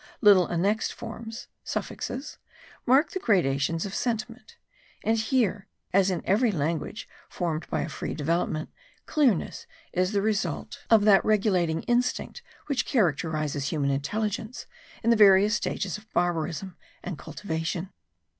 [0.19, 2.39] Little annexed forms (suffixes)
[2.87, 4.57] mark the gradations of sentiment;
[5.03, 8.71] and here, as in every language formed by a free development,
[9.05, 14.65] clearness is the result of that regulating instinct which characterises human intelligence
[15.03, 17.93] in the various stages of barbarism and cultivation.